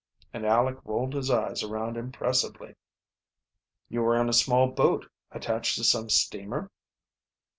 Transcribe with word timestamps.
And 0.33 0.47
Aleck 0.47 0.83
rolled 0.83 1.13
his 1.13 1.29
eyes 1.29 1.61
around 1.61 1.95
impressively. 1.95 2.73
"You 3.87 4.01
were 4.01 4.19
in 4.19 4.29
a 4.29 4.33
small 4.33 4.65
boat 4.71 5.05
attached 5.29 5.75
to 5.77 5.83
some 5.83 6.09
steamer?" 6.09 6.71